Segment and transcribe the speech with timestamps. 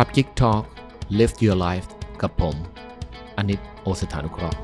[0.00, 0.62] Club Geek Talk
[1.18, 1.88] Live Your Life
[2.22, 2.54] กับผม
[3.36, 4.58] อนิตโอสถานุเคราะห์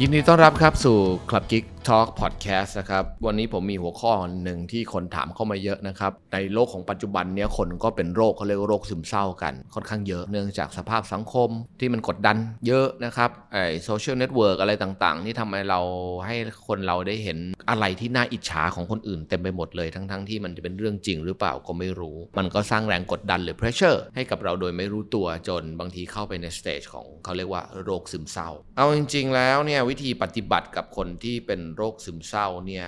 [0.00, 0.98] ยินดีต้อนรับครับสู่
[1.30, 4.12] Club Geek Talk Podcast นะครับ วันนี้ผมมีหัวข้อ
[4.44, 11.50] หนึ่งที่คนถามเข้ามาเยอะนะครับ ในโลกของปัจจุบันเนี้ยคนก็เป็นโรคเขาเรียกว่าโรคซึมเศร้ากันค่อนข้างเยอะเนื่องจากสภาพสังคม
[11.80, 15.80] ที่มันกดดันเยอะนะครับไอ้ social network อะไรต่างๆ ที่ทำให้เรา
[16.26, 16.36] ให้
[16.68, 17.38] คนเราได้เห็น
[17.70, 32.86] อะไรที่น่าอิจฉาของคนอื่นเต็มไปหมดเลยทั้งๆที่มันจะเป็นเรื่องจริงหรือเปล่าก็ไม่รู้ มันก็สร้างแรงกดดันหรือ pressure ให้กับเราโดยไม่รู้ตัวจนบางทีเข้าไปใน stage ของเขาเรียกว่าโรคซึมเศร้า เอาจริง ๆ แล้วเนี่ยวิธีปฏิบัติกับคนที่เป็นโรคซึมเศร้าเนี่ย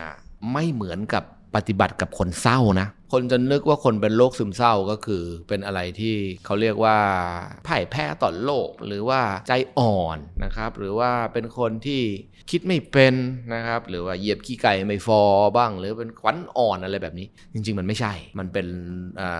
[0.53, 1.25] ไม่เหมือนกับ
[1.55, 6.99] ปฏิบัติกับคนเศร้านะ คนจะนึกว่าคนเป็นโรคซึมเศร้าก็คือ เป็นอะไรที่เขาเรียกว่า
[7.67, 12.03] พ่ายแพ้ต่อโลกหรือว่าใจอ่อนนะครับ หรือว่าเป็นคนที่
[12.51, 13.15] คิดไม่เป็น
[13.55, 15.21] นะครับ หรือว่าเหยียบขี้ไก่ไม่ฟอ
[15.57, 18.67] บ้าง หรือเป็นขวัญอ่อนอะไรแบบนี้ จริง ๆ มันไม่ใช่ มันเป็น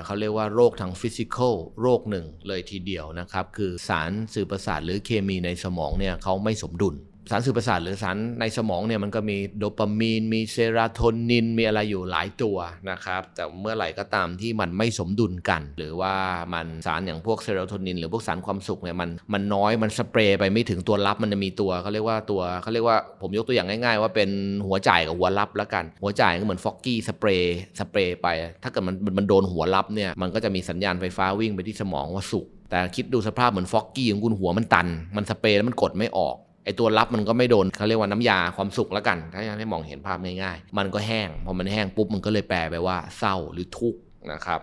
[0.05, 6.95] เขาเรียกว่าโรคทางฟิสิกอลโรคหนึ่งเลยทีเดียวนะครับ คือสารสื่อประสาทหรือเคมีในสมองเนี่ยเขาไม่สมดุล
[7.31, 12.57] สารสื่อประสาทหรือสารในสมองเนี่ยมันก็มีโดปามีน มีเซโรโทนิน มีอะไรอยู่หลายตัว
[12.91, 16.15] นะครับ แต่เมื่อไหร่ก็ตามที่มันไม่สมดุลกัน หรือว่า
[16.55, 24.31] มันสารอย่างพวกเซโรโทนิน หรือพวกสารความสุขเนี่ยมันมันน้อยมันสเปรย์ไปไม่ถึงตัวรับมันจะมีตัวเขาเรียกว่าตัวเขาเรียกว่าผมยกตัวอย่างง่าย ๆ ว่าเป็น
[24.67, 28.29] หัวจ่ายกับหัวรับแล้วกัน หัวจ่ายก็เหมือน Foggy สเปรย์สเปรย์ไป
[28.63, 44.01] ถ้าเกิดมันมันโดนหัวรับเนี่ยมันก็จะมีสัญญาณไฟฟ้าวิ่งไปที่สมองว่าสุกแต่คิดดูสภาพเหมือนฟอกกี้ของคุณหัวมันตัน มันสเปรย์แล้วมันกดไม่ออก ไอตัวรับมันก็ไม่โดนเขาเรียกว่าน้ำยาความสุขแล้วกัน ถ้าให้มองเห็นภาพง่ายๆ มันก็แห้ง พอมันแห้งปุ๊บมันก็เลยแปลไปว่าเศร้าหรือทุกข์
[44.33, 44.61] นะครับ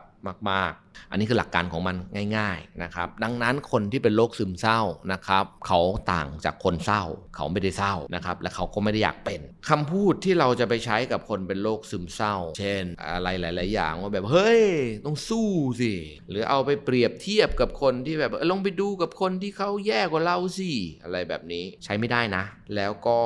[0.51, 1.95] มาก ๆ อันนี้คือหลักการของมัน
[2.37, 4.79] ง่าย ๆนะครับ ดังนั้นคนที่เป็นโรคซึมเศร้า
[5.13, 5.79] นะครับ เขา
[6.13, 7.03] ต่างจากคนเศร้า
[7.35, 14.63] เขาไม่ได้เศร้านะครับ และเขาก็ไม่ได้อยากเป็นคำพูดที่เราจะไปใช้กับคนเป็นโรคซึมเศร้า เช่น อะไรหลาย ๆ อย่างว่าแบบเฮ้ย
[15.05, 15.49] ต้องสู้
[15.81, 15.93] สิ
[16.29, 20.71] หรือเอาไปเปรียบเทียบกับคนที่แบบลองไปดูกับคนที่เขาแย่กว่าเราสิ
[21.03, 22.43] อะไรแบบนี้ใช้ไม่ได้นะ
[22.75, 23.19] แล้วก็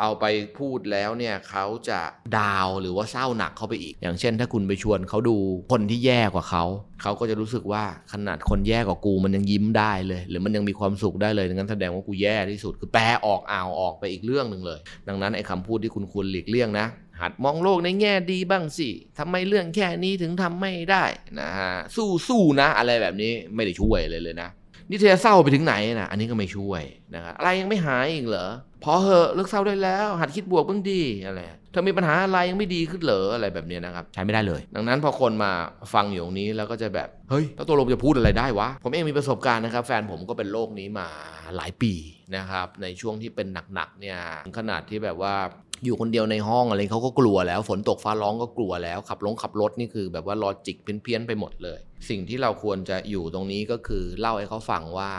[0.00, 0.24] เอาไป
[0.58, 2.00] พูดแล้วเนี่ยเขาจะ
[2.38, 5.36] ดาวหรือว่าเศร้าหนักเข้าไปอีก อย่างเช่น ถ้าคุณไปชวนเขาดู
[5.72, 6.64] คนที่แย่ย่กว่าเขา
[7.02, 14.78] เขาก็จะรู้สึกว่าขนาดคนแย่กว่ากูมันยังยิ้มได้เลย หรือมันยังมีความสุขได้เลยงั้นแสดงว่ากูแย่ที่สุด คือแปลออกอ่าวออกไปอีกเรื่องหนึ่งเลย
[15.08, 16.86] ดังนั้นไอ้คำพูดที่คุณควรหลีกเลี่ยงนะ
[17.20, 18.88] หัดมองโลกในแง่ดีบ้างสิ
[19.18, 21.04] ทำไมเรื่องแค่นี้ถึงทำไม่ได้
[21.40, 21.72] นะฮะ
[22.28, 24.48] สู้ๆนะ อะไรแบบนี้ไม่ได้ช่วยเลยเลยนะ
[24.88, 26.82] นี่เธอเศร้าไปถึงไหนนะอันนี้ก็ไม่ช่วย
[27.14, 28.48] นะครับอะไรยังไม่หายอีกเหรอ
[28.84, 31.40] พอเหอะเลิกเศร้าได้แล้ว หัดคิดบวกบ้างดีอะไร
[31.72, 35.52] เธอมีปัญหาอะไรยังไม่ดีขึ้นเหรออะไรแบบเนี้ยนะครับใช้ไม่ได้เลย ดังนั้นพอคนมา
[35.94, 41.08] ฟังอยู่ตรงนี้แล้วก็จะแบบเฮ้ยแล้วตัวลงจะพูดอะไรได้วะ ผมเองมีประสบการณ์นะครับแฟนผมก็เป็นโรคนี้มา
[41.56, 41.92] หลายปี
[42.36, 45.34] นะครับในช่วงที่เป็นหนักๆเนี่ยถึงขนาดที่แบบว่า
[45.84, 51.78] อยู่คนเดียวในห้องอะไรเขาก็กลัวแล้ว ฝนตกฟ้าร้องก็กลัวแล้ว ขับลงขับรถนี่คือแบบว่า logic เพี้ยนๆไปหมดเลย
[52.08, 55.10] สิ่งที่เราควรจะอยู่ตรงนี้ก็คือเล่าให้เขาฟังว่า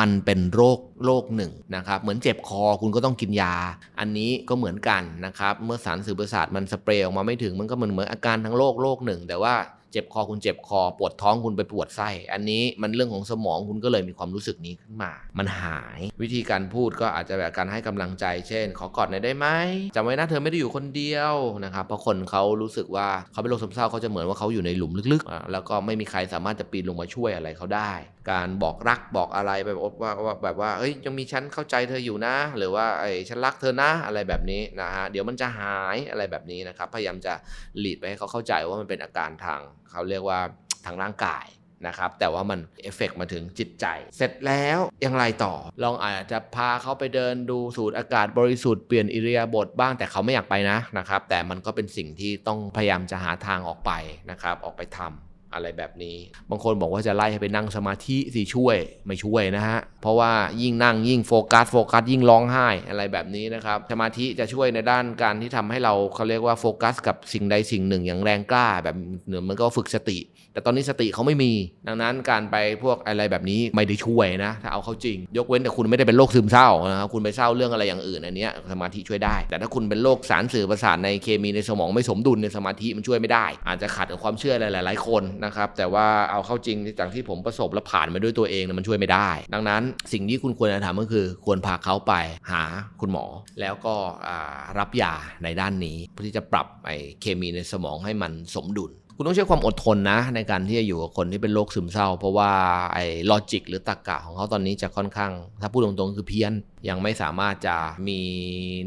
[0.00, 3.54] มันเป็นโรคโรคหนึ่งนะครับเหมือนเจ็บคอคุณก็ต้องกินยา
[4.00, 9.54] อันนี้ก็เหมือนกันนะครับเมื่อสารสื่อประสาทมันสเปรย์ออกมาไม่ถึงมันก็เหมือนเหมือนอาการทั้งโรคโรคหนึ่ง แต่ว่า
[9.92, 19.46] เจ็บคอคุณเจ็บคอ ปวดท้องคุณไปปวดไส้ อันนี้มันเรื่องของสมองคุณก็เลยมีความรู้สึกนี้ขึ้นมา มันหาย วิธีการพูดก็อาจจะแบบการให้กำลังใจ เช่น ขอกอดหน่อยได้ไหม
[19.94, 21.34] จำไว้นะเธอไม่ได้อยู่คนเดียว
[21.64, 27.92] นะครับเพราะคนเขารู้สึกว่าเขาเป็นโรคซึมเศร้าเขาจะเหมือนว่าเขาอยู่ในหลุมลึกๆ แล้วก็ไม่มีใครสามารถจะปีนลงมาช่วยอะไรเขาได้
[28.30, 37.34] การบอกรักบอกอะไรแบบว่าว่าแบบว่าเอ้ยยังมีฉันเข้าใจเธออยู่นะ หรือว่าไอ้ฉันรักเธอนะอะไรแบบนี้นะฮะเดี๋ยวมันจะหายอะไรแบบนี้นะครับพยายามจะ
[37.78, 39.60] หลีดไปให้เขาเข้าใจว่ามันเป็นอาการทาง
[39.90, 40.40] เขาเรียกว่า
[40.84, 41.46] ทางร่างกาย
[41.86, 53.92] นะครับ แต่ว่ามันเอฟเฟกมาถึงจิตใจ เสร็จแล้วยังไรต่อ ลองอาจจะพาเขาไปเดินดูสูดอากาศบริสุทธิ์เปลี่ยนอิริยาบถบ้างแต่เขาไม่อยากไปนะนะครับ แต่มันก็เป็นสิ่งที่ต้องพยายามจะหาทางออกไป
[54.30, 56.16] นะครับ ออกไปทำ อะไรแบบนี้
[56.50, 58.76] บางคนบอกว่าจะไล่ให้ไปนั่งสมาธิสิช่วย
[59.06, 60.32] ไม่ช่วยนะฮะ เพราะว่า
[60.62, 70.18] ยิ่งนั่งยิ่งโฟกัสโฟกัสยิ่งร้องไห้อะไรแบบนี้นะครับ สมาธิจะช่วยในด้านการที่ทำให้เราเขาเรียกว่าโฟกัส กับสิ่งใดสิ่งหนึ่งอย่างแรงกล้า แบบเหนือมันก็ฝึกสติ
[70.52, 71.52] แต่ตอนนี้สติเขาไม่มี
[71.88, 89.82] ดังนั้นการไปพวกอะไรแบบนี้ไม่ได้ช่วยนะ ถ้าเอาเข้าจริง ยกเว้นแต่คุณไม่ได้เป็นโรคซึมเศร้านะครับคุณไปเศร้าเรื่องอะไรอย่างอื่นอันนี้สมาธิช่วยได้ แต่ถ้าคุณเป็นโรคสารสื่อประสาทในเคมีในสมองไม่สมดุลในสมาธิมันช่วยไม่ได้ อาจจะขัดกับความเชื่อหลาย ๆ คนนะครับ แต่ว่าเอาเข้าจริงจากที่ผมประสบและผ่านมาด้วยตัวเองมันช่วยไม่ได้ ดังนั้น
[90.12, 92.12] สิ่งที่คุณควรจะทำก็คือ ควรพาเขาไป
[92.50, 92.62] หา
[93.00, 93.24] คุณหมอ
[93.60, 93.94] แล้วก็
[94.78, 95.12] รับยา
[95.42, 96.90] ในด้านนี้เพื่อที่จะปรับไอ
[97.20, 102.50] เคมีในสมองให้มันสมดุลคุณต้องใช้ความอดทนนะ ในการที่จะอยู่กับคนที่เป็นโรคซึมเศร้า เพราะว่า
[102.94, 106.52] ไอ้ลอจิกหรือตรรกกะของเขาตอนนี้จะค่อนข้าง ถ้าพูดตรงๆคือเพี้ยน
[106.88, 107.76] ยังไม่สามารถจะ
[108.08, 108.20] มี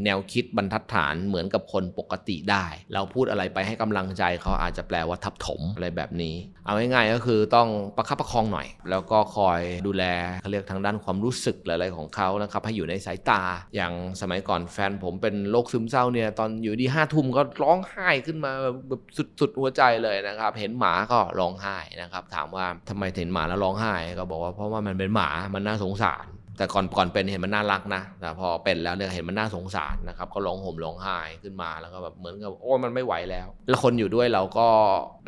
[0.04, 6.34] แนวคิดบรรทัดฐานเหมือนกับคนปกติได้ เราพูดอะไรไปให้กำลังใจเขาอาจจะแปลว่าทับถมอะไรแบบนี้
[6.64, 10.04] เอาง่ายๆก็คือต้องประคับประคองหน่อย แล้วก็คอยดูแล
[10.40, 13.42] เขาเรียกทางด้านความรู้สึกอะไรของเขานะครับให้อยู่ในสายตา
[13.76, 18.52] อย่างสมัยก่อนแฟนผมเป็นโรคซึมเศร้าเนี่ยตอนอยู่ดีห้าทุ่มก็ร้องไห้ขึ้นมา
[18.88, 19.02] แบบ
[19.40, 34.66] สุดๆหัวใจเลยนะครับ เห็นหมาก็ร้องไห้นะครับ ถามว่าทำไมเห็นหมาแล้วร้องไห้ก็บอกว่าเพราะว่ามันเป็นหมามันน่าสงสาร แต่ก่อนก่อนเป็นเห็นมันน่ารักนะแต่พอเป็นแล้วเนี่ยเห็นมันน่าสงสารนะครับ ก็ร้องห่มร้องไห้ขึ้นมาแล้วก็แบบเหมือนกับโอ้มันไม่ไหวแล้ว แล้วคนอยู่ด้วยเราก็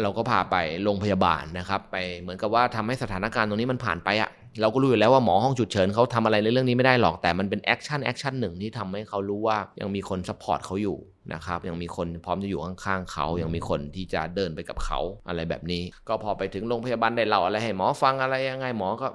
[0.02, 4.30] เราก็พาไปโรงพยาบาลนะครับ ไปเหมือนกับว่าทำให้สถานการณ์ตรงนี้มันผ่านไปอะ
[4.60, 10.96] เราก็รู้อยู่แล้วว่าหมอห้องฉุกเฉินเขาทำอะไรในเรื่องนี้ไม่ได้หรอกแต่มันเป็น action action หนึ่งที่ทำให้เขารู้ว่ายังมีคน support เขาอยู่
[11.32, 19.06] นะครับยังมีคนพร้อมจะอยู่ข้างๆเขายังมีคนที่จะเดินไปกับเขาอะไรแบบนี้ ก็พอไปถึงโรงพยาบาลได้เล่าอะไรให้หมอฟังอะไรยังไงหมอก็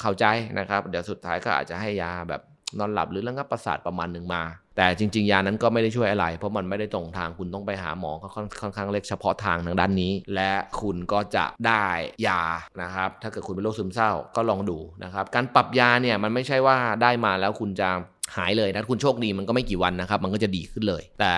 [0.00, 0.24] เข้าใจ
[0.58, 2.42] นะครับ เดี๋ยวสุดท้ายก็อาจจะให้ยาแบบ
[2.78, 4.42] นอนหลับหรือระงับประสาทประมาณหนึ่งมา
[4.76, 8.28] แต่จริง ๆ ยานั้นก็ไม่ได้ช่วยอะไร เพราะมันไม่ได้ตรงทางคุณต้องไปหาหมอก็
[8.60, 11.86] ค่อนข้างเล็กเฉพาะทางทางด้านนี้ และคุณก็จะได้
[12.26, 12.42] ยา
[12.82, 17.88] นะครับ ถ้าเกิดคุณเป็นโรคซึมเศร้าก็ลองดูนะครับ การปรับยาเนี่ยมันไม่ใช่ว่าได้มาแล้วคุณจะ
[18.36, 21.34] หายเลยนะคุณโชคดีมันก็ไม่กี่วันนะครับ มันก็จะดีขึ้นเลย แต่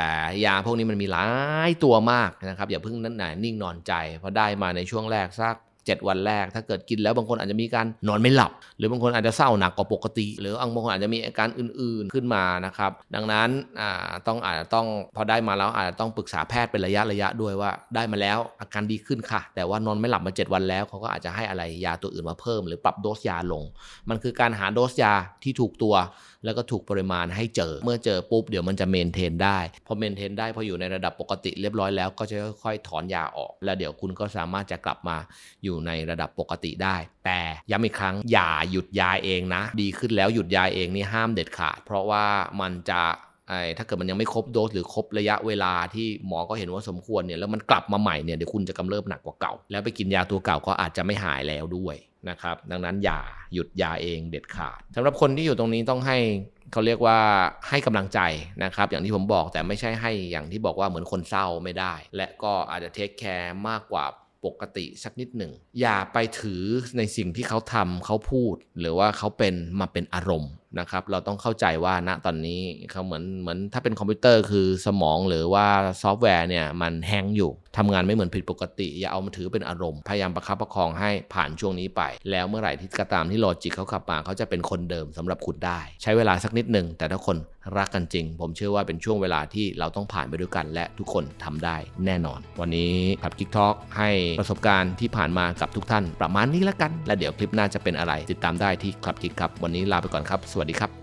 [0.47, 1.27] ยาพวกนี้มันมีหลา
[1.69, 5.57] ยตัวมากนะครับ อย่าเพิ่งนั่นหนนิ่งนอนใจเพราะได้มาในช่วงแรกสัก
[5.93, 13.49] 7 วันแรก ถ้าเกิดกินแล้วบางคนอาจจะมีการนอนไม่หลับ หรือบางคนอาจจะเศร้าหนักกว่าปกติ หรือบางคนอาจจะมีอาการอื่นๆขึ้นมานะครับดังนั้น
[14.27, 23.65] ต้องอาจจะต้องพอได้มาแล้วอาจจะต้องปรึกษาแพทย์เป็นระยะระยะด้วยว่าได้มาแล้วอาการดีขึ้นค่ะ แต่ว่านอนไม่หลับมา 7 วันแล้วเขาก็อาจจะให้อะไรยาตัวอื่นมาเพิ่ม หรือปรับโดสยาลง
[24.09, 25.95] มันคือการหาโดสยาที่ถูกตัว
[26.45, 35.17] แล้วก็ถูกปริมาณให้เจอเมื่อเจอปุ๊บเดี๋ยวมันจะเมนเทนได้พอเมนเทนได้พออยู่ในระดับปกติเรียบร้อยแล้วก็จะค่อยๆถอนยาออก แล้วเดี๋ยวคุณก็สามารถจะกลับมา
[35.65, 37.41] อยู่ในระดับปกติได้ แต่
[37.71, 42.25] ย้ำอีกครั้งอย่าหยุดยาเองนะ ดีขึ้นแล้วหยุดยาเองนี่ห้ามเด็ดขาด เพราะว่า
[42.61, 43.03] มันจะ
[43.79, 51.97] ถ้าเกิดมันยังไม่ครบโดสหรือครบระยะเวลาที่หมอก็เห็นว่าสมควรเนี่ยแล้วมันกลับมาใหม่เนี่ยเดี๋ยวคุณจะกำเริบหนักกว่าเก่า แล้วไปกินยาตัวเก่าก็อาจจะไม่หายแล้วด้วย
[52.29, 53.21] นะครับดังนั้นอย่า
[53.55, 56.19] หยุดยาเองเด็ดขาดสำหรับคนที่อยู่ตรงนี้ต้องให้
[56.73, 57.19] เขาเรียกว่า
[57.69, 58.21] ให้กำลังใจ
[58.65, 64.05] นะครับ อย่างที่ผมบอกแต่ไม่ใช่ให้อย่างที่บอกว่าเหมือนคนเศร้าไม่ได้ และก็อาจจะเทคแคร์มากกว่า
[64.45, 66.63] ปกติสักนิดหนึ่ง อย่าไปถือ
[66.97, 75.67] ในสิ่งที่เขาทำเขาพูด หรือว่าเขาเป็นมาเป็นอารมณ์ นะครับ เราต้องเข้าใจว่าณตอนนี้เขาเหมือนเหมือนถ้าเป็นคอมพิวเตอร์คือสมองหรือว่า
[76.03, 87.37] ซอฟต์แวร์เนี่ยมัน hang อยู่ทำงานไม่เหมือนผิดปกติ อย่าเอามาถือเป็นอารมณ์ พยายามประคับประคองให้ผ่านช่วงนี้ไป แล้วเมื่อไหร่ก็ตามที่ logic เขากลับมาเขาจะเป็นคนเดิมสำหรับคุณได้ ใช้เวลาสักนิดหนึ่งแต่ถ้าคน
[87.79, 91.77] รักกันจริง ผมเชื่อว่าเป็นช่วงเวลาที่เราต้องผ่านไปด้วยกัน และทุกคนทำได้
[92.07, 101.00] แน่นอน วันนี้คลับกิ๊ก talk ให้ประสบการณ์ที่ผ่านมากับทุกท่าน ประมาณนี้แล้วกัน และเดี๋ยวคลิปหน้าจะเป็นอะไร ติดตามได้ที่คลับกิ๊กครับวันนี้ลาไปก่อนครับสวัสดีครับ